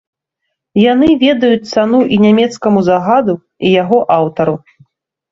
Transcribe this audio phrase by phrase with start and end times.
[0.83, 3.35] Яны ведаюць цану і нямецкаму загаду,
[3.69, 4.55] і яго аўтару.